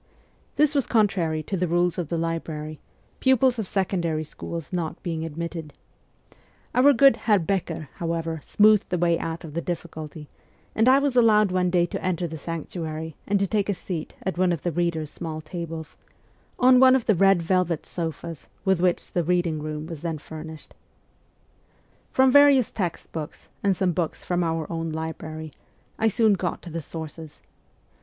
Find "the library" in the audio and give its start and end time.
2.09-2.79